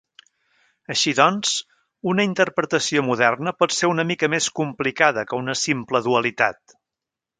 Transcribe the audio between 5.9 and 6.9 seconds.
dualitat.